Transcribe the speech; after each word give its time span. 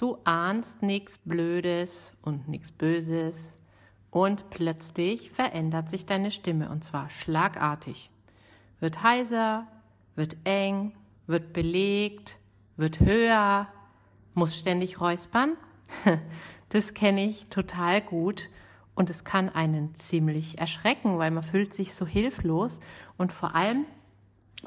Du 0.00 0.16
ahnst 0.24 0.80
nichts 0.80 1.18
Blödes 1.18 2.12
und 2.22 2.48
nichts 2.48 2.72
Böses. 2.72 3.52
Und 4.10 4.48
plötzlich 4.48 5.30
verändert 5.30 5.90
sich 5.90 6.06
deine 6.06 6.30
Stimme 6.30 6.70
und 6.70 6.82
zwar 6.82 7.10
schlagartig. 7.10 8.10
Wird 8.78 9.02
heiser, 9.02 9.66
wird 10.14 10.38
eng, 10.44 10.94
wird 11.26 11.52
belegt, 11.52 12.38
wird 12.78 13.00
höher, 13.00 13.68
muss 14.32 14.56
ständig 14.58 15.00
räuspern. 15.02 15.56
Das 16.70 16.94
kenne 16.94 17.24
ich 17.24 17.48
total 17.48 18.00
gut. 18.00 18.48
Und 18.94 19.10
es 19.10 19.24
kann 19.24 19.48
einen 19.48 19.94
ziemlich 19.96 20.58
erschrecken, 20.58 21.18
weil 21.18 21.32
man 21.32 21.42
fühlt 21.42 21.74
sich 21.74 21.94
so 21.94 22.06
hilflos. 22.06 22.78
Und 23.18 23.32
vor 23.32 23.54
allem 23.56 23.84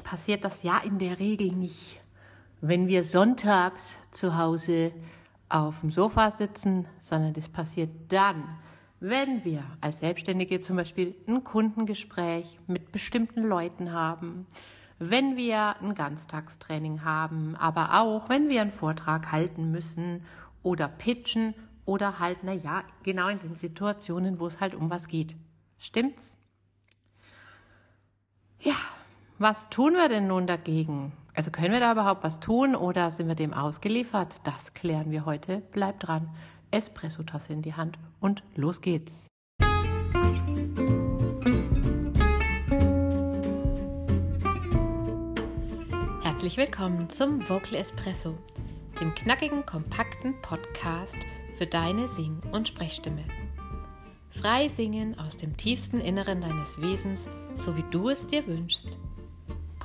passiert 0.04 0.44
das 0.44 0.62
ja 0.62 0.78
in 0.78 0.98
der 0.98 1.18
Regel 1.18 1.52
nicht, 1.52 1.98
wenn 2.60 2.88
wir 2.88 3.04
sonntags 3.04 3.96
zu 4.12 4.36
Hause 4.36 4.92
auf 5.48 5.80
dem 5.80 5.90
Sofa 5.90 6.30
sitzen, 6.30 6.86
sondern 7.00 7.32
das 7.32 7.48
passiert 7.48 7.90
dann, 8.08 8.44
wenn 9.00 9.44
wir 9.44 9.62
als 9.80 9.98
Selbstständige 9.98 10.60
zum 10.60 10.76
Beispiel 10.76 11.14
ein 11.28 11.44
Kundengespräch 11.44 12.58
mit 12.66 12.90
bestimmten 12.90 13.42
Leuten 13.42 13.92
haben, 13.92 14.46
wenn 14.98 15.36
wir 15.36 15.76
ein 15.80 15.94
Ganztagstraining 15.94 17.04
haben, 17.04 17.56
aber 17.56 18.00
auch 18.00 18.28
wenn 18.28 18.48
wir 18.48 18.62
einen 18.62 18.70
Vortrag 18.70 19.32
halten 19.32 19.70
müssen 19.70 20.24
oder 20.62 20.88
pitchen 20.88 21.54
oder 21.84 22.18
halt, 22.18 22.38
na 22.42 22.52
ja, 22.52 22.84
genau 23.02 23.28
in 23.28 23.40
den 23.40 23.56
Situationen, 23.56 24.40
wo 24.40 24.46
es 24.46 24.60
halt 24.60 24.74
um 24.74 24.88
was 24.90 25.08
geht. 25.08 25.36
Stimmt's? 25.78 26.38
Ja, 28.60 28.76
was 29.38 29.68
tun 29.68 29.94
wir 29.94 30.08
denn 30.08 30.28
nun 30.28 30.46
dagegen? 30.46 31.12
Also 31.34 31.50
können 31.50 31.72
wir 31.72 31.80
da 31.80 31.90
überhaupt 31.90 32.22
was 32.22 32.38
tun 32.38 32.76
oder 32.76 33.10
sind 33.10 33.26
wir 33.26 33.34
dem 33.34 33.52
ausgeliefert? 33.52 34.36
Das 34.44 34.72
klären 34.72 35.10
wir 35.10 35.26
heute. 35.26 35.62
Bleibt 35.72 36.06
dran. 36.06 36.30
Espresso-Tasse 36.70 37.52
in 37.52 37.60
die 37.60 37.74
Hand 37.74 37.98
und 38.20 38.44
los 38.54 38.80
geht's. 38.80 39.26
Herzlich 46.22 46.56
willkommen 46.56 47.10
zum 47.10 47.40
Vocal 47.48 47.74
Espresso, 47.74 48.38
dem 49.00 49.12
knackigen, 49.14 49.66
kompakten 49.66 50.40
Podcast 50.40 51.18
für 51.56 51.66
deine 51.66 52.08
Sing- 52.08 52.42
und 52.52 52.68
Sprechstimme. 52.68 53.24
Frei 54.30 54.68
singen 54.68 55.18
aus 55.18 55.36
dem 55.36 55.56
tiefsten 55.56 56.00
Inneren 56.00 56.40
deines 56.40 56.80
Wesens, 56.80 57.28
so 57.56 57.76
wie 57.76 57.84
du 57.90 58.08
es 58.08 58.26
dir 58.26 58.46
wünschst. 58.46 58.98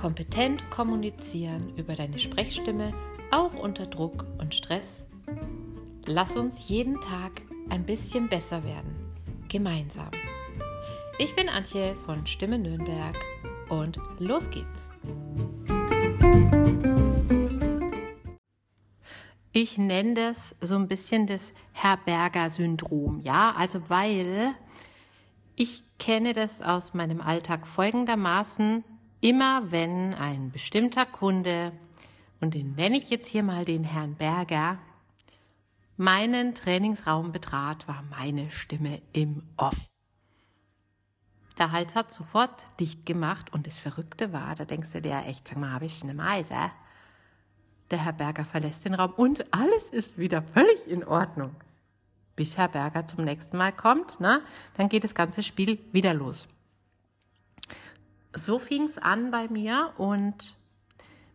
Kompetent 0.00 0.70
kommunizieren 0.70 1.76
über 1.76 1.94
deine 1.94 2.18
Sprechstimme, 2.18 2.94
auch 3.30 3.52
unter 3.52 3.84
Druck 3.84 4.24
und 4.38 4.54
Stress. 4.54 5.06
Lass 6.06 6.36
uns 6.36 6.66
jeden 6.70 6.98
Tag 7.02 7.42
ein 7.68 7.84
bisschen 7.84 8.26
besser 8.26 8.64
werden. 8.64 8.96
Gemeinsam. 9.50 10.10
Ich 11.18 11.36
bin 11.36 11.50
Antje 11.50 11.94
von 11.96 12.26
Stimme 12.26 12.58
Nürnberg 12.58 13.14
und 13.68 13.98
los 14.18 14.48
geht's. 14.48 14.90
Ich 19.52 19.76
nenne 19.76 20.14
das 20.14 20.56
so 20.62 20.76
ein 20.76 20.88
bisschen 20.88 21.26
das 21.26 21.52
Herberger-Syndrom, 21.74 23.20
ja, 23.20 23.52
also 23.54 23.90
weil 23.90 24.54
ich 25.56 25.84
kenne 25.98 26.32
das 26.32 26.62
aus 26.62 26.94
meinem 26.94 27.20
Alltag 27.20 27.66
folgendermaßen, 27.66 28.82
immer 29.20 29.70
wenn 29.70 30.14
ein 30.14 30.50
bestimmter 30.50 31.06
Kunde, 31.06 31.72
und 32.40 32.54
den 32.54 32.74
nenne 32.74 32.96
ich 32.96 33.10
jetzt 33.10 33.28
hier 33.28 33.42
mal 33.42 33.64
den 33.64 33.84
Herrn 33.84 34.14
Berger, 34.14 34.78
meinen 35.96 36.54
Trainingsraum 36.54 37.32
betrat, 37.32 37.86
war 37.86 38.02
meine 38.08 38.50
Stimme 38.50 39.02
im 39.12 39.42
Off. 39.56 39.86
Der 41.58 41.72
Hals 41.72 41.94
hat 41.94 42.10
sofort 42.10 42.64
dicht 42.80 43.04
gemacht 43.04 43.52
und 43.52 43.66
das 43.66 43.78
Verrückte 43.78 44.32
war, 44.32 44.54
da 44.54 44.64
denkst 44.64 44.92
du 44.92 45.02
dir 45.02 45.24
echt, 45.26 45.46
sag 45.46 45.58
mal, 45.58 45.72
habe 45.72 45.84
ich 45.84 46.02
eine 46.02 46.14
Meise? 46.14 46.70
Der 47.90 48.02
Herr 48.02 48.14
Berger 48.14 48.46
verlässt 48.46 48.86
den 48.86 48.94
Raum 48.94 49.12
und 49.12 49.52
alles 49.52 49.90
ist 49.90 50.16
wieder 50.16 50.42
völlig 50.42 50.86
in 50.86 51.04
Ordnung. 51.04 51.54
Bis 52.34 52.56
Herr 52.56 52.68
Berger 52.68 53.06
zum 53.06 53.24
nächsten 53.24 53.58
Mal 53.58 53.72
kommt, 53.72 54.16
na, 54.20 54.40
dann 54.78 54.88
geht 54.88 55.04
das 55.04 55.14
ganze 55.14 55.42
Spiel 55.42 55.78
wieder 55.92 56.14
los. 56.14 56.48
So 58.34 58.58
fing 58.58 58.84
es 58.84 58.98
an 58.98 59.30
bei 59.30 59.48
mir 59.48 59.92
und 59.98 60.56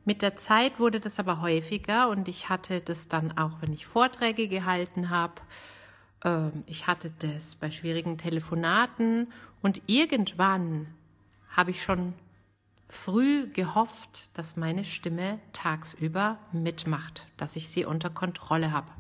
mit 0.05 0.21
der 0.21 0.37
Zeit 0.37 0.79
wurde 0.79 0.99
das 0.99 1.19
aber 1.19 1.41
häufiger 1.41 2.09
und 2.09 2.27
ich 2.27 2.47
hatte 2.47 2.79
das 2.79 3.07
dann 3.07 3.37
auch, 3.37 3.61
wenn 3.61 3.73
ich 3.73 3.85
Vorträge 3.85 4.47
gehalten 4.47 5.09
habe. 5.09 5.41
Ähm, 6.23 6.63
ich 6.67 6.87
hatte 6.87 7.11
das 7.19 7.55
bei 7.55 7.71
schwierigen 7.71 8.17
Telefonaten 8.17 9.31
und 9.61 9.81
irgendwann 9.87 10.87
habe 11.49 11.71
ich 11.71 11.83
schon 11.83 12.13
früh 12.87 13.47
gehofft, 13.47 14.29
dass 14.33 14.57
meine 14.57 14.85
Stimme 14.85 15.39
tagsüber 15.53 16.37
mitmacht, 16.51 17.27
dass 17.37 17.55
ich 17.55 17.69
sie 17.69 17.85
unter 17.85 18.09
Kontrolle 18.09 18.71
habe. 18.71 18.91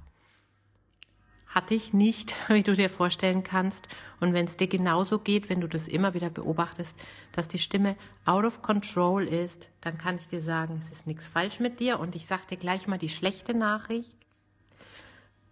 Hatte 1.55 1.73
ich 1.73 1.93
nicht, 1.93 2.35
wie 2.49 2.63
du 2.63 2.73
dir 2.73 2.89
vorstellen 2.89 3.43
kannst. 3.43 3.87
Und 4.19 4.33
wenn 4.33 4.45
es 4.45 4.57
dir 4.57 4.67
genauso 4.67 5.19
geht, 5.19 5.49
wenn 5.49 5.61
du 5.61 5.67
das 5.67 5.87
immer 5.87 6.13
wieder 6.13 6.29
beobachtest, 6.29 6.95
dass 7.31 7.47
die 7.47 7.59
Stimme 7.59 7.95
out 8.25 8.43
of 8.43 8.61
control 8.61 9.25
ist, 9.25 9.69
dann 9.79 9.97
kann 9.97 10.17
ich 10.17 10.27
dir 10.27 10.41
sagen, 10.41 10.81
es 10.83 10.91
ist 10.91 11.07
nichts 11.07 11.25
falsch 11.25 11.61
mit 11.61 11.79
dir. 11.79 11.99
Und 11.99 12.15
ich 12.15 12.27
sage 12.27 12.43
dir 12.51 12.57
gleich 12.57 12.87
mal 12.87 12.97
die 12.97 13.09
schlechte 13.09 13.53
Nachricht. 13.53 14.15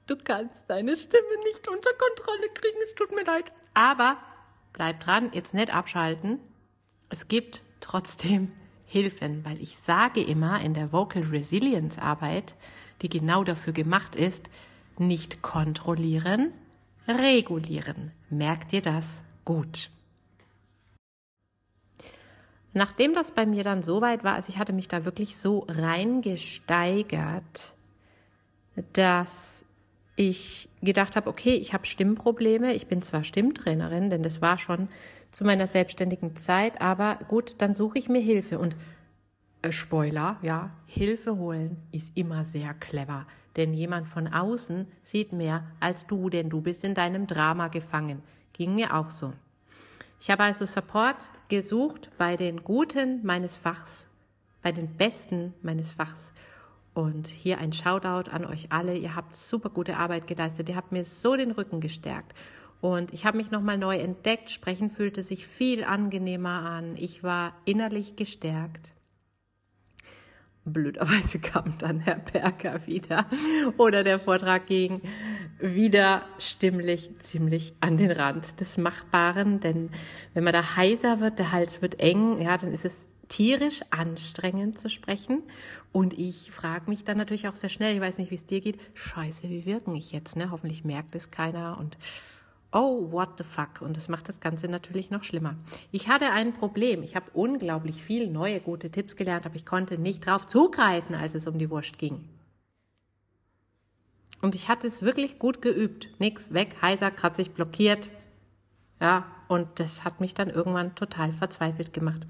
Du 0.05 0.17
kannst 0.17 0.55
deine 0.67 0.97
Stimme 0.97 1.37
nicht 1.45 1.67
unter 1.69 1.91
Kontrolle 1.93 2.49
kriegen, 2.53 2.77
es 2.83 2.93
tut 2.95 3.15
mir 3.15 3.23
leid. 3.23 3.53
Aber 3.73 4.17
bleib 4.73 4.99
dran, 4.99 5.29
jetzt 5.31 5.53
nicht 5.53 5.73
abschalten. 5.73 6.39
Es 7.09 7.29
gibt 7.29 7.63
trotzdem 7.79 8.51
Hilfen, 8.85 9.45
weil 9.45 9.61
ich 9.61 9.77
sage 9.79 10.21
immer 10.21 10.59
in 10.59 10.73
der 10.73 10.91
Vocal 10.91 11.23
Resilience 11.23 11.97
Arbeit, 11.97 12.55
die 13.01 13.07
genau 13.09 13.45
dafür 13.45 13.71
gemacht 13.71 14.15
ist, 14.15 14.49
nicht 14.99 15.41
kontrollieren, 15.41 16.51
regulieren. 17.07 18.11
Merkt 18.29 18.73
ihr 18.73 18.81
das 18.81 19.23
gut? 19.45 19.89
Nachdem 22.73 23.13
das 23.13 23.31
bei 23.31 23.45
mir 23.45 23.63
dann 23.63 23.83
so 23.83 24.01
weit 24.01 24.23
war, 24.23 24.33
also 24.33 24.49
ich 24.49 24.57
hatte 24.57 24.73
mich 24.73 24.87
da 24.87 25.05
wirklich 25.05 25.37
so 25.37 25.67
reingesteigert, 25.69 27.75
dass 28.93 29.63
ich 30.15 30.69
gedacht 30.81 31.15
habe, 31.15 31.29
okay, 31.29 31.53
ich 31.53 31.73
habe 31.73 31.85
Stimmprobleme, 31.85 32.73
ich 32.73 32.87
bin 32.87 33.03
zwar 33.03 33.23
Stimmtrainerin, 33.23 34.09
denn 34.09 34.23
das 34.23 34.41
war 34.41 34.57
schon 34.57 34.87
zu 35.31 35.43
meiner 35.43 35.67
selbstständigen 35.67 36.35
Zeit, 36.35 36.81
aber 36.81 37.19
gut, 37.27 37.55
dann 37.59 37.75
suche 37.75 37.99
ich 37.99 38.09
mir 38.09 38.21
Hilfe 38.21 38.57
und 38.59 38.75
äh, 39.61 39.71
Spoiler, 39.71 40.37
ja, 40.41 40.71
Hilfe 40.85 41.37
holen 41.37 41.77
ist 41.91 42.11
immer 42.15 42.45
sehr 42.45 42.73
clever, 42.73 43.27
denn 43.55 43.73
jemand 43.73 44.07
von 44.07 44.27
außen 44.27 44.87
sieht 45.01 45.33
mehr 45.33 45.65
als 45.79 46.07
du, 46.07 46.29
denn 46.29 46.49
du 46.49 46.61
bist 46.61 46.83
in 46.83 46.95
deinem 46.95 47.27
Drama 47.27 47.67
gefangen. 47.67 48.23
Ging 48.53 48.75
mir 48.75 48.95
auch 48.95 49.09
so. 49.09 49.33
Ich 50.19 50.31
habe 50.31 50.43
also 50.43 50.65
Support 50.65 51.31
gesucht 51.49 52.09
bei 52.17 52.37
den 52.37 52.63
Guten 52.63 53.25
meines 53.25 53.57
Fachs, 53.57 54.07
bei 54.61 54.71
den 54.71 54.95
Besten 54.95 55.53
meines 55.61 55.91
Fachs. 55.91 56.31
Und 56.93 57.27
hier 57.27 57.57
ein 57.57 57.73
Shoutout 57.73 58.29
an 58.31 58.45
euch 58.45 58.71
alle. 58.71 58.95
Ihr 58.95 59.15
habt 59.15 59.35
super 59.35 59.69
gute 59.69 59.97
Arbeit 59.97 60.27
geleistet. 60.27 60.69
Ihr 60.69 60.75
habt 60.75 60.91
mir 60.91 61.05
so 61.05 61.35
den 61.35 61.51
Rücken 61.51 61.81
gestärkt. 61.81 62.33
Und 62.81 63.13
ich 63.13 63.25
habe 63.25 63.37
mich 63.37 63.49
nochmal 63.49 63.77
neu 63.77 63.97
entdeckt. 63.97 64.51
Sprechen 64.51 64.91
fühlte 64.91 65.23
sich 65.23 65.47
viel 65.47 65.83
angenehmer 65.83 66.61
an. 66.69 66.95
Ich 66.97 67.23
war 67.23 67.55
innerlich 67.65 68.15
gestärkt. 68.15 68.93
Blöderweise 70.65 71.39
kam 71.39 71.77
dann 71.77 71.99
Herr 71.99 72.19
Berger 72.19 72.87
wieder 72.87 73.25
oder 73.77 74.03
der 74.03 74.19
Vortrag 74.19 74.67
ging 74.67 75.01
wieder 75.59 76.23
stimmlich 76.39 77.11
ziemlich 77.19 77.73
an 77.81 77.97
den 77.97 78.11
Rand 78.11 78.59
des 78.61 78.77
Machbaren. 78.77 79.59
Denn 79.59 79.89
wenn 80.33 80.43
man 80.43 80.53
da 80.53 80.75
heiser 80.75 81.19
wird, 81.19 81.39
der 81.39 81.51
Hals 81.51 81.81
wird 81.81 81.99
eng, 81.99 82.41
ja, 82.41 82.57
dann 82.57 82.73
ist 82.73 82.85
es 82.85 83.07
tierisch 83.27 83.81
anstrengend 83.89 84.79
zu 84.79 84.89
sprechen. 84.89 85.43
Und 85.91 86.17
ich 86.17 86.51
frage 86.51 86.89
mich 86.89 87.03
dann 87.03 87.17
natürlich 87.17 87.47
auch 87.47 87.55
sehr 87.55 87.69
schnell, 87.69 87.95
ich 87.95 88.01
weiß 88.01 88.17
nicht, 88.17 88.31
wie 88.31 88.35
es 88.35 88.45
dir 88.45 88.61
geht, 88.61 88.79
scheiße, 88.93 89.43
wie 89.43 89.65
wirken 89.65 89.95
ich 89.95 90.11
jetzt? 90.11 90.35
Ne? 90.35 90.51
Hoffentlich 90.51 90.85
merkt 90.85 91.15
es 91.15 91.31
keiner 91.31 91.77
und 91.77 91.97
oh, 92.73 93.11
what 93.11 93.37
the 93.37 93.43
fuck. 93.43 93.81
Und 93.81 93.95
das 93.95 94.09
macht 94.09 94.27
das 94.27 94.39
Ganze 94.39 94.67
natürlich 94.67 95.09
noch 95.09 95.23
schlimmer. 95.23 95.55
Ich 95.91 96.07
hatte 96.07 96.31
ein 96.31 96.53
Problem. 96.53 97.03
Ich 97.03 97.15
habe 97.15 97.31
unglaublich 97.33 98.03
viel 98.03 98.29
neue, 98.29 98.59
gute 98.59 98.89
Tipps 98.89 99.15
gelernt, 99.15 99.45
aber 99.45 99.55
ich 99.55 99.65
konnte 99.65 99.97
nicht 99.97 100.25
drauf 100.25 100.47
zugreifen, 100.47 101.15
als 101.15 101.35
es 101.35 101.47
um 101.47 101.57
die 101.57 101.69
Wurst 101.69 101.97
ging. 101.97 102.27
Und 104.41 104.55
ich 104.55 104.67
hatte 104.67 104.87
es 104.87 105.03
wirklich 105.03 105.39
gut 105.39 105.61
geübt. 105.61 106.09
Nix, 106.19 106.53
weg, 106.53 106.75
heiser, 106.81 107.11
kratzig, 107.11 107.51
blockiert. 107.51 108.09
Ja, 108.99 109.25
und 109.47 109.67
das 109.79 110.03
hat 110.03 110.19
mich 110.19 110.33
dann 110.33 110.49
irgendwann 110.49 110.95
total 110.95 111.31
verzweifelt 111.31 111.93
gemacht. 111.93 112.27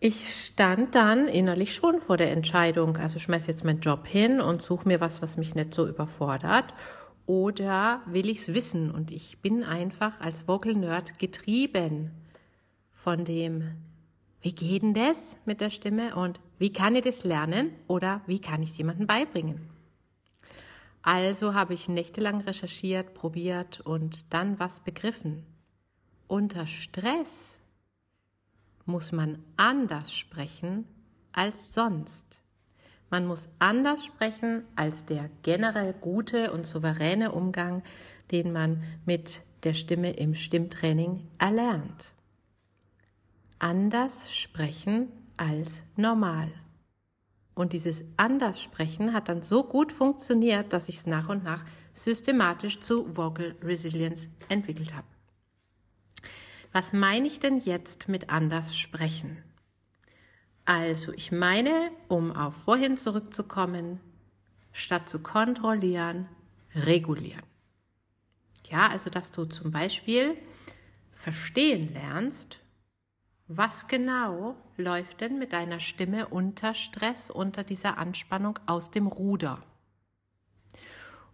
Ich 0.00 0.44
stand 0.44 0.94
dann 0.94 1.28
innerlich 1.28 1.74
schon 1.74 1.98
vor 1.98 2.18
der 2.18 2.30
Entscheidung, 2.30 2.98
also 2.98 3.18
schmeiß 3.18 3.46
jetzt 3.46 3.64
meinen 3.64 3.80
Job 3.80 4.06
hin 4.06 4.40
und 4.40 4.60
suche 4.60 4.86
mir 4.86 5.00
was, 5.00 5.22
was 5.22 5.38
mich 5.38 5.54
nicht 5.54 5.74
so 5.74 5.88
überfordert. 5.88 6.74
Oder 7.26 8.02
will 8.06 8.28
ich 8.28 8.40
es 8.40 8.54
wissen? 8.54 8.90
Und 8.90 9.10
ich 9.10 9.38
bin 9.38 9.64
einfach 9.64 10.20
als 10.20 10.46
Vocal 10.46 10.74
Nerd 10.74 11.18
getrieben 11.18 12.10
von 12.92 13.24
dem, 13.24 13.76
wie 14.42 14.54
geht 14.54 14.82
denn 14.82 14.92
das 14.94 15.36
mit 15.46 15.60
der 15.60 15.70
Stimme 15.70 16.16
und 16.16 16.38
wie 16.58 16.72
kann 16.72 16.94
ich 16.96 17.02
das 17.02 17.24
lernen 17.24 17.70
oder 17.86 18.20
wie 18.26 18.40
kann 18.40 18.62
ich 18.62 18.70
es 18.70 18.78
jemandem 18.78 19.06
beibringen? 19.06 19.70
Also 21.00 21.54
habe 21.54 21.74
ich 21.74 21.88
nächtelang 21.88 22.40
recherchiert, 22.42 23.14
probiert 23.14 23.80
und 23.80 24.32
dann 24.32 24.58
was 24.58 24.80
begriffen. 24.80 25.44
Unter 26.28 26.66
Stress 26.66 27.60
muss 28.86 29.12
man 29.12 29.42
anders 29.56 30.14
sprechen 30.14 30.86
als 31.32 31.72
sonst. 31.74 32.43
Man 33.14 33.28
muss 33.28 33.46
anders 33.60 34.04
sprechen 34.04 34.64
als 34.74 35.04
der 35.04 35.30
generell 35.44 35.92
gute 35.92 36.50
und 36.50 36.66
souveräne 36.66 37.30
Umgang, 37.30 37.84
den 38.32 38.52
man 38.52 38.82
mit 39.06 39.40
der 39.62 39.74
Stimme 39.74 40.10
im 40.10 40.34
Stimmtraining 40.34 41.24
erlernt. 41.38 42.12
Anders 43.60 44.34
sprechen 44.34 45.12
als 45.36 45.70
normal. 45.94 46.50
Und 47.54 47.72
dieses 47.72 48.02
anders 48.16 48.60
sprechen 48.60 49.12
hat 49.12 49.28
dann 49.28 49.42
so 49.42 49.62
gut 49.62 49.92
funktioniert, 49.92 50.72
dass 50.72 50.88
ich 50.88 50.96
es 50.96 51.06
nach 51.06 51.28
und 51.28 51.44
nach 51.44 51.64
systematisch 51.92 52.80
zu 52.80 53.16
Vocal 53.16 53.54
Resilience 53.62 54.26
entwickelt 54.48 54.92
habe. 54.92 55.06
Was 56.72 56.92
meine 56.92 57.28
ich 57.28 57.38
denn 57.38 57.60
jetzt 57.60 58.08
mit 58.08 58.28
anders 58.28 58.76
sprechen? 58.76 59.40
Also, 60.64 61.12
ich 61.12 61.30
meine, 61.30 61.90
um 62.08 62.32
auf 62.32 62.54
vorhin 62.64 62.96
zurückzukommen, 62.96 64.00
statt 64.72 65.08
zu 65.08 65.18
kontrollieren, 65.18 66.28
regulieren. 66.74 67.42
Ja, 68.68 68.88
also, 68.88 69.10
dass 69.10 69.30
du 69.30 69.44
zum 69.44 69.70
Beispiel 69.70 70.36
verstehen 71.12 71.92
lernst, 71.92 72.60
was 73.46 73.88
genau 73.88 74.56
läuft 74.78 75.20
denn 75.20 75.38
mit 75.38 75.52
deiner 75.52 75.80
Stimme 75.80 76.28
unter 76.28 76.74
Stress, 76.74 77.28
unter 77.28 77.62
dieser 77.62 77.98
Anspannung 77.98 78.58
aus 78.66 78.90
dem 78.90 79.06
Ruder? 79.06 79.62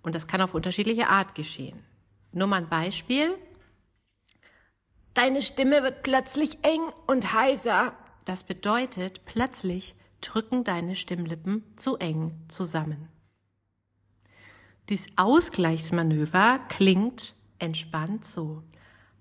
Und 0.02 0.14
das 0.14 0.26
kann 0.26 0.40
auf 0.40 0.54
unterschiedliche 0.54 1.08
Art 1.08 1.36
geschehen. 1.36 1.84
Nur 2.32 2.48
mal 2.48 2.62
ein 2.62 2.68
Beispiel. 2.68 3.36
Deine 5.14 5.42
Stimme 5.42 5.82
wird 5.82 6.02
plötzlich 6.02 6.58
eng 6.62 6.82
und 7.06 7.32
heiser. 7.32 7.94
Das 8.24 8.44
bedeutet, 8.44 9.24
plötzlich 9.24 9.94
drücken 10.20 10.64
deine 10.64 10.96
Stimmlippen 10.96 11.64
zu 11.76 11.96
eng 11.96 12.32
zusammen. 12.48 13.08
Dies 14.88 15.06
Ausgleichsmanöver 15.16 16.60
klingt 16.68 17.34
entspannt 17.58 18.24
so. 18.24 18.62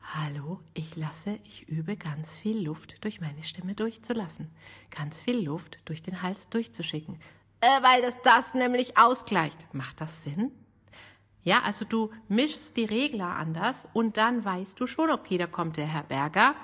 Hallo, 0.01 0.59
ich 0.73 0.95
lasse, 0.95 1.37
ich 1.43 1.67
übe 1.69 1.95
ganz 1.95 2.35
viel 2.37 2.65
Luft 2.65 3.03
durch 3.03 3.21
meine 3.21 3.43
Stimme 3.43 3.75
durchzulassen. 3.75 4.49
Ganz 4.89 5.21
viel 5.21 5.45
Luft 5.45 5.77
durch 5.85 6.01
den 6.01 6.23
Hals 6.23 6.49
durchzuschicken. 6.49 7.19
Äh, 7.61 7.67
weil 7.83 8.01
das 8.01 8.15
das 8.23 8.53
nämlich 8.53 8.97
ausgleicht. 8.97 9.57
Macht 9.73 10.01
das 10.01 10.23
Sinn? 10.23 10.51
Ja, 11.43 11.61
also 11.63 11.85
du 11.85 12.09
mischst 12.27 12.75
die 12.75 12.85
Regler 12.85 13.35
anders 13.35 13.87
und 13.93 14.17
dann 14.17 14.43
weißt 14.43 14.79
du 14.79 14.87
schon, 14.87 15.09
okay, 15.11 15.37
da 15.37 15.47
kommt 15.47 15.77
der 15.77 15.85
Herr 15.85 16.03
Berger. 16.03 16.55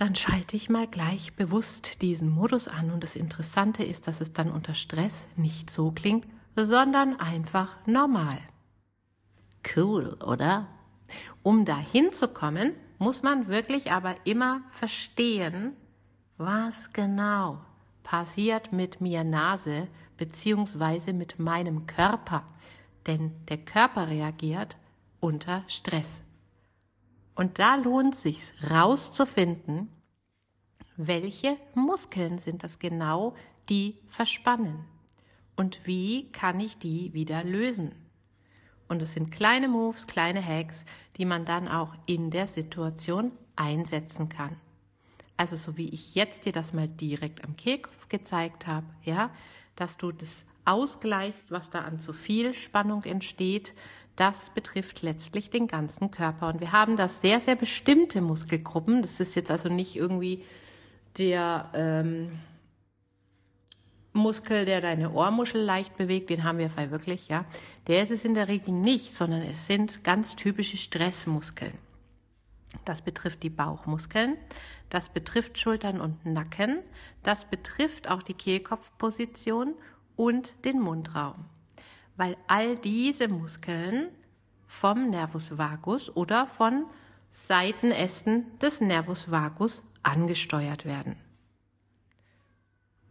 Dann 0.00 0.16
schalte 0.16 0.56
ich 0.56 0.70
mal 0.70 0.86
gleich 0.86 1.34
bewusst 1.34 2.00
diesen 2.00 2.30
Modus 2.30 2.68
an 2.68 2.90
und 2.90 3.04
das 3.04 3.16
Interessante 3.16 3.84
ist, 3.84 4.06
dass 4.06 4.22
es 4.22 4.32
dann 4.32 4.50
unter 4.50 4.72
Stress 4.72 5.28
nicht 5.36 5.68
so 5.68 5.90
klingt, 5.90 6.26
sondern 6.56 7.20
einfach 7.20 7.76
normal. 7.84 8.38
Cool, 9.76 10.16
oder? 10.24 10.68
Um 11.42 11.66
dahin 11.66 12.12
zu 12.12 12.28
kommen, 12.28 12.72
muss 12.98 13.22
man 13.22 13.48
wirklich 13.48 13.92
aber 13.92 14.14
immer 14.24 14.62
verstehen, 14.70 15.76
was 16.38 16.94
genau 16.94 17.60
passiert 18.02 18.72
mit 18.72 19.02
mir 19.02 19.22
Nase 19.22 19.86
beziehungsweise 20.16 21.12
mit 21.12 21.38
meinem 21.38 21.86
Körper, 21.86 22.44
denn 23.06 23.32
der 23.50 23.58
Körper 23.58 24.08
reagiert 24.08 24.78
unter 25.20 25.62
Stress. 25.66 26.22
Und 27.34 27.58
da 27.58 27.76
lohnt 27.76 28.16
sich 28.16 28.52
rauszufinden, 28.70 29.88
welche 30.96 31.56
Muskeln 31.74 32.38
sind 32.38 32.62
das 32.62 32.78
genau, 32.78 33.34
die 33.68 33.96
verspannen 34.08 34.84
und 35.56 35.86
wie 35.86 36.30
kann 36.32 36.60
ich 36.60 36.78
die 36.78 37.14
wieder 37.14 37.44
lösen. 37.44 37.92
Und 38.88 39.02
es 39.02 39.14
sind 39.14 39.30
kleine 39.30 39.68
Moves, 39.68 40.06
kleine 40.06 40.44
Hacks, 40.44 40.84
die 41.16 41.24
man 41.24 41.44
dann 41.44 41.68
auch 41.68 41.94
in 42.06 42.30
der 42.30 42.46
Situation 42.46 43.30
einsetzen 43.56 44.28
kann. 44.28 44.56
Also 45.36 45.56
so 45.56 45.76
wie 45.76 45.88
ich 45.88 46.14
jetzt 46.14 46.44
dir 46.44 46.52
das 46.52 46.72
mal 46.72 46.88
direkt 46.88 47.44
am 47.44 47.56
Kehlkopf 47.56 48.08
gezeigt 48.08 48.66
habe, 48.66 48.86
ja, 49.04 49.30
dass 49.76 49.96
du 49.96 50.12
das 50.12 50.44
ausgleichst, 50.64 51.50
was 51.50 51.70
da 51.70 51.80
an 51.82 52.00
zu 52.00 52.12
viel 52.12 52.52
Spannung 52.52 53.04
entsteht, 53.04 53.72
das 54.20 54.50
betrifft 54.50 55.00
letztlich 55.00 55.48
den 55.48 55.66
ganzen 55.66 56.10
Körper. 56.10 56.48
Und 56.48 56.60
wir 56.60 56.72
haben 56.72 56.98
da 56.98 57.08
sehr, 57.08 57.40
sehr 57.40 57.56
bestimmte 57.56 58.20
Muskelgruppen. 58.20 59.00
Das 59.00 59.18
ist 59.18 59.34
jetzt 59.34 59.50
also 59.50 59.70
nicht 59.70 59.96
irgendwie 59.96 60.44
der 61.16 61.70
ähm, 61.72 62.38
Muskel, 64.12 64.66
der 64.66 64.82
deine 64.82 65.12
Ohrmuschel 65.12 65.62
leicht 65.62 65.96
bewegt, 65.96 66.28
den 66.28 66.44
haben 66.44 66.58
wir 66.58 66.70
wirklich, 66.90 67.28
ja. 67.28 67.46
Der 67.86 68.02
ist 68.02 68.10
es 68.10 68.24
in 68.24 68.34
der 68.34 68.48
Regel 68.48 68.74
nicht, 68.74 69.14
sondern 69.14 69.40
es 69.42 69.66
sind 69.66 70.04
ganz 70.04 70.36
typische 70.36 70.76
Stressmuskeln. 70.76 71.72
Das 72.84 73.02
betrifft 73.02 73.42
die 73.42 73.50
Bauchmuskeln, 73.50 74.36
das 74.90 75.08
betrifft 75.08 75.58
Schultern 75.58 76.00
und 76.00 76.24
Nacken, 76.26 76.80
das 77.22 77.44
betrifft 77.44 78.08
auch 78.08 78.22
die 78.22 78.34
Kehlkopfposition 78.34 79.74
und 80.16 80.54
den 80.64 80.78
Mundraum, 80.78 81.46
weil 82.20 82.36
all 82.48 82.76
diese 82.76 83.28
Muskeln 83.28 84.10
vom 84.66 85.08
Nervus 85.08 85.56
vagus 85.56 86.14
oder 86.14 86.46
von 86.46 86.84
Seitenästen 87.30 88.58
des 88.58 88.82
Nervus 88.82 89.30
vagus 89.30 89.82
angesteuert 90.02 90.84
werden. 90.84 91.16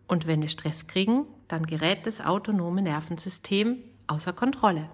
Und 0.05 0.27
wenn 0.27 0.43
wir 0.43 0.49
Stress 0.49 0.85
kriegen, 0.85 1.25
dann 1.47 1.65
gerät 1.65 2.05
das 2.05 2.21
autonome 2.21 2.83
Nervensystem 2.83 3.83
außer 4.05 4.31
Kontrolle. 4.31 4.91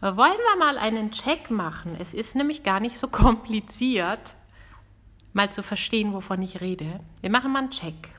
Wollen 0.00 0.16
wir 0.16 0.56
mal 0.58 0.76
einen 0.76 1.12
Check 1.12 1.52
machen? 1.52 1.96
Es 2.00 2.14
ist 2.14 2.34
nämlich 2.34 2.64
gar 2.64 2.80
nicht 2.80 2.98
so 2.98 3.06
kompliziert, 3.22 4.34
mal 5.32 5.52
zu 5.52 5.62
verstehen, 5.62 6.12
wovon 6.14 6.42
ich 6.42 6.60
rede. 6.60 6.98
Wir 7.20 7.30
machen 7.30 7.52
mal 7.52 7.60
einen 7.60 7.70
Check. 7.70 8.17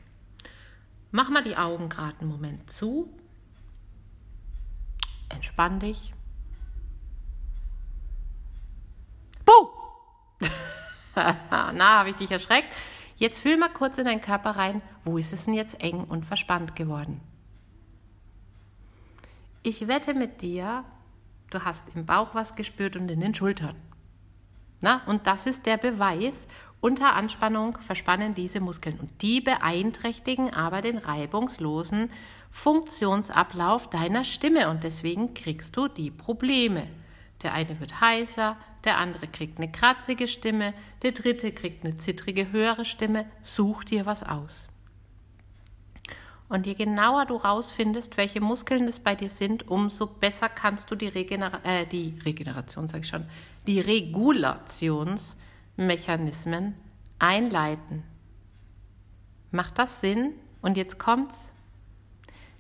Mach 1.12 1.30
mal 1.30 1.44
die 1.44 1.58
Augen 1.58 1.89
gerade 1.89 2.20
einen 2.20 2.30
Moment 2.30 2.72
zu. 2.72 3.10
Entspann 5.30 5.80
dich. 5.80 6.13
Puh! 9.46 9.70
Na, 11.16 12.00
habe 12.00 12.12
ich 12.12 12.16
dich 12.16 12.32
erschreckt? 12.32 12.74
Jetzt 13.18 13.42
fühl 13.42 13.58
mal 13.58 13.70
kurz 13.70 13.98
in 13.98 14.06
deinen 14.06 14.22
Körper 14.22 14.51
rein, 14.51 14.82
wo 15.04 15.18
ist 15.18 15.34
es 15.34 15.46
denn 15.46 15.54
jetzt 15.54 15.82
eng 15.82 16.04
und 16.06 16.25
verspannt 16.25 16.75
geworden? 16.75 17.20
Ich 19.62 19.88
wette 19.88 20.13
mit 20.13 20.42
dir, 20.42 20.86
du 21.50 21.63
hast 21.66 21.84
im 21.96 22.06
Bauch 22.06 22.34
was 22.34 22.56
gespürt 22.56 22.96
und 22.96 23.10
in 23.10 23.20
den 23.20 23.36
Schultern. 23.36 23.75
Na, 24.82 25.01
und 25.08 25.28
das 25.28 25.46
ist 25.46 25.66
der 25.66 25.75
Beweis, 25.75 26.48
unter 26.81 27.13
Anspannung 27.13 27.77
verspannen 27.79 28.33
diese 28.33 28.59
Muskeln 28.59 29.00
und 29.00 29.21
die 29.21 29.41
beeinträchtigen 29.41 30.53
aber 30.53 30.81
den 30.81 30.98
reibungslosen 30.98 32.09
Funktionsablauf 32.51 33.89
deiner 33.89 34.24
Stimme 34.24 34.69
und 34.69 34.83
deswegen 34.83 35.33
kriegst 35.33 35.75
du 35.75 35.88
die 35.88 36.12
Probleme. 36.12 36.88
Der 37.43 37.53
eine 37.53 37.79
wird 37.79 38.01
heißer, 38.01 38.57
der 38.83 38.98
andere 38.98 39.27
kriegt 39.27 39.57
eine 39.57 39.71
kratzige 39.71 40.27
Stimme, 40.27 40.74
der 41.03 41.12
dritte 41.12 41.51
kriegt 41.51 41.83
eine 41.83 41.98
zittrige 41.98 42.51
höhere 42.51 42.86
Stimme. 42.86 43.25
Such 43.43 43.83
dir 43.83 44.05
was 44.05 44.24
aus. 44.24 44.67
Und 46.50 46.65
je 46.65 46.74
genauer 46.74 47.25
du 47.25 47.36
rausfindest, 47.36 48.17
welche 48.17 48.41
Muskeln 48.41 48.88
das 48.88 49.00
bei 49.00 49.15
dir 49.15 49.29
sind, 49.29 49.67
umso 49.67 50.07
besser 50.07 50.50
kannst 50.50 50.89
du 50.89 50.95
die, 50.95 51.07
Regener 51.07 51.63
äh, 51.63 51.86
die 51.86 52.15
Regeneration, 52.25 52.88
sage 52.88 53.01
ich 53.01 53.07
schon, 53.07 53.25
die 53.67 53.79
Regulationsmechanismen 55.79 56.75
einleiten. 57.19 58.03
Macht 59.51 59.79
das 59.79 60.01
Sinn? 60.01 60.33
Und 60.62 60.75
jetzt 60.75 61.00
kommt's. 61.00 61.53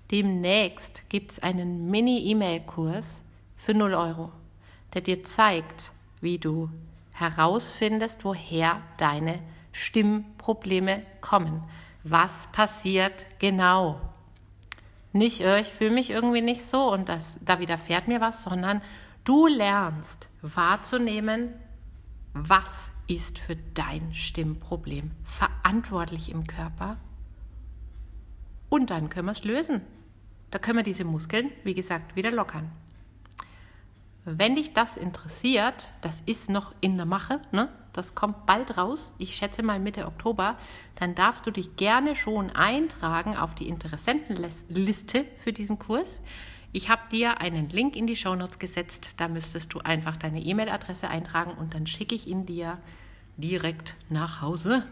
Demnächst 0.09 1.07
gibt 1.09 1.33
es 1.33 1.39
einen 1.39 1.91
Mini-E-Mail-Kurs 1.91 3.21
für 3.57 3.73
0 3.73 3.93
Euro, 3.93 4.31
der 4.93 5.01
dir 5.01 5.23
zeigt, 5.23 5.91
wie 6.21 6.39
du 6.39 6.69
herausfindest, 7.13 8.23
woher 8.23 8.81
deine 8.97 9.39
Stimmprobleme 9.73 11.03
kommen. 11.19 11.63
Was 12.03 12.31
passiert 12.53 13.25
genau? 13.39 13.99
Nicht, 15.11 15.41
äh, 15.41 15.59
ich 15.59 15.67
fühle 15.67 15.91
mich 15.91 16.09
irgendwie 16.09 16.41
nicht 16.41 16.65
so 16.65 16.91
und 16.91 17.09
das, 17.09 17.37
da 17.41 17.59
widerfährt 17.59 18.07
mir 18.07 18.21
was, 18.21 18.43
sondern 18.43 18.81
du 19.25 19.47
lernst 19.47 20.29
wahrzunehmen, 20.41 21.53
was 22.33 22.91
ist 23.09 23.39
für 23.39 23.57
dein 23.73 24.13
Stimmproblem 24.13 25.11
verantwortlich 25.23 26.31
im 26.31 26.47
Körper 26.47 26.97
und 28.69 28.91
dann 28.91 29.09
können 29.09 29.27
wir 29.27 29.31
es 29.33 29.43
lösen. 29.43 29.81
Da 30.51 30.59
können 30.59 30.77
wir 30.77 30.83
diese 30.83 31.03
Muskeln, 31.03 31.51
wie 31.63 31.73
gesagt, 31.73 32.15
wieder 32.15 32.31
lockern. 32.31 32.71
Wenn 34.25 34.55
dich 34.55 34.73
das 34.73 34.95
interessiert, 34.95 35.93
das 36.01 36.21
ist 36.25 36.49
noch 36.49 36.73
in 36.81 36.97
der 36.97 37.05
Mache, 37.05 37.41
ne? 37.51 37.69
das 37.93 38.13
kommt 38.13 38.45
bald 38.45 38.77
raus, 38.77 39.11
ich 39.17 39.35
schätze 39.35 39.63
mal 39.63 39.79
Mitte 39.79 40.05
Oktober, 40.05 40.57
dann 40.95 41.15
darfst 41.15 41.47
du 41.47 41.51
dich 41.51 41.75
gerne 41.77 42.15
schon 42.15 42.51
eintragen 42.51 43.35
auf 43.35 43.55
die 43.55 43.67
Interessentenliste 43.67 45.25
für 45.39 45.51
diesen 45.51 45.79
Kurs. 45.79 46.19
Ich 46.71 46.89
habe 46.89 47.01
dir 47.11 47.41
einen 47.41 47.69
Link 47.69 47.95
in 47.95 48.05
die 48.05 48.15
Shownotes 48.15 48.59
gesetzt, 48.59 49.09
da 49.17 49.27
müsstest 49.27 49.73
du 49.73 49.79
einfach 49.79 50.17
deine 50.17 50.41
E-Mail-Adresse 50.41 51.09
eintragen 51.09 51.51
und 51.51 51.73
dann 51.73 51.87
schicke 51.87 52.13
ich 52.13 52.27
ihn 52.27 52.45
dir 52.45 52.77
direkt 53.39 53.95
nach 54.09 54.41
Hause. 54.41 54.83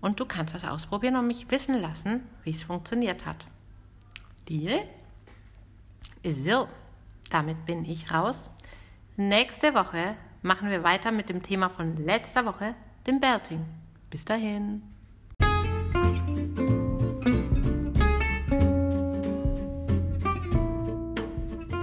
Und 0.00 0.18
du 0.18 0.24
kannst 0.24 0.54
das 0.54 0.64
ausprobieren 0.64 1.16
und 1.16 1.26
mich 1.26 1.50
wissen 1.50 1.74
lassen, 1.80 2.22
wie 2.44 2.50
es 2.50 2.62
funktioniert 2.62 3.26
hat. 3.26 3.46
Deal? 4.48 4.80
So, 6.24 6.68
damit 7.30 7.66
bin 7.66 7.84
ich 7.84 8.12
raus. 8.12 8.50
Nächste 9.16 9.74
Woche 9.74 10.16
machen 10.42 10.70
wir 10.70 10.82
weiter 10.82 11.12
mit 11.12 11.28
dem 11.28 11.42
Thema 11.42 11.68
von 11.68 11.96
letzter 11.96 12.46
Woche, 12.46 12.74
dem 13.06 13.20
Belting. 13.20 13.64
Bis 14.08 14.24
dahin. 14.24 14.82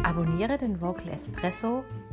Abonniere 0.03 0.57
den 0.57 0.81
Vocal 0.81 1.09
Espresso 1.09 1.83